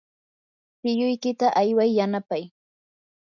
tiyuykita 0.79 1.47
ayway 1.59 1.91
yanapay. 1.97 2.43